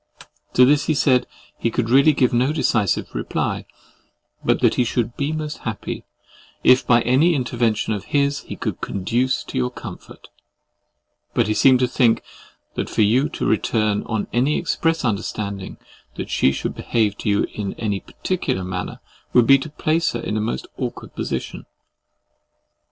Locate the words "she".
16.31-16.51